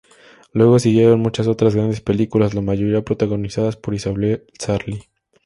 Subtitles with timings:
[0.51, 5.03] Luego siguieron muchas otras grandes películas, la mayoría protagonizadas por Isabel Sarli.